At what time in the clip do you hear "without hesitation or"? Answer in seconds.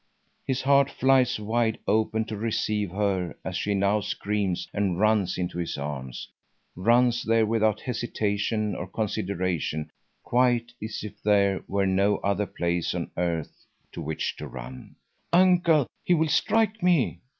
7.45-8.87